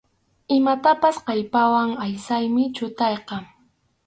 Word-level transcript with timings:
Imatapas 0.57 1.15
kallpawan 1.25 1.91
aysaymi 2.05 2.63
chutayqa. 2.75 3.35